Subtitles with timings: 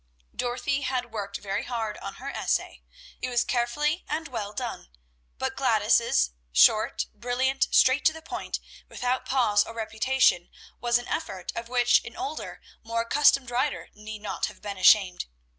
[0.35, 2.81] Dorothy had worked very hard on her essay.
[3.21, 4.89] It was carefully and well done;
[5.37, 8.59] but Gladys's, short, brilliant, straight to the point,
[8.89, 14.23] without pause or repetition, was an effort of which an older, more accustomed writer need
[14.23, 15.27] not have been ashamed.